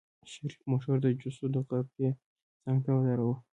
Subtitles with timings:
[0.31, 2.09] شريف موټر د جوسو د غرفې
[2.63, 3.35] څنګ ته ودروه.